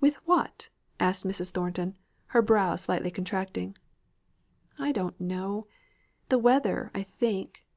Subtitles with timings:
[0.00, 0.68] "With what?"
[0.98, 1.52] asked Mrs.
[1.52, 1.94] Thornton,
[2.34, 3.76] her brow slightly contracting.
[4.80, 5.68] "I don't know
[6.28, 7.62] the weather, I think.